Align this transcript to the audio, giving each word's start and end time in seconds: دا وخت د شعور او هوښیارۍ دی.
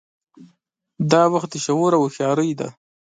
دا 1.11 1.23
وخت 1.33 1.49
د 1.51 1.55
شعور 1.65 1.91
او 1.95 2.01
هوښیارۍ 2.05 2.51
دی. 2.59 2.69